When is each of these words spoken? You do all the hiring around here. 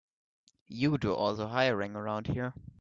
You 0.65 0.97
do 0.97 1.13
all 1.13 1.35
the 1.35 1.49
hiring 1.49 1.95
around 1.95 2.25
here. 2.25 2.55